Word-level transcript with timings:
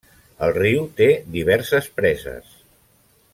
El 0.45 0.53
riu 0.55 0.87
té 1.01 1.09
diverses 1.35 1.91
preses. 2.01 2.57